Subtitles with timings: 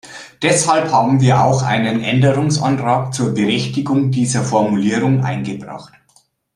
[0.41, 5.93] Deshalb haben wir auch einen Änderungsantrag zur Berichtigung dieser Formulierung eingebracht.